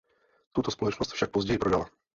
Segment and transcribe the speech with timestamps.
[0.51, 1.89] Tuto společnost však později prodala.